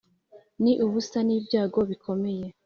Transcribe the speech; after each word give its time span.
ni 0.63 0.73
ubusa 0.85 1.17
ni 1.27 1.33
ibyago 1.37 1.79
bikomeye 1.89 2.45